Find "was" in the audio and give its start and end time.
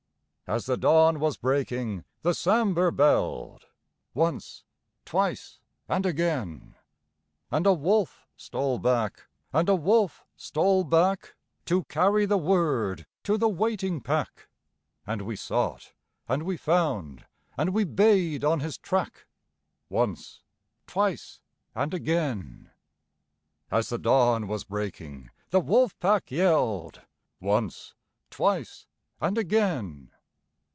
1.21-1.37, 24.49-24.65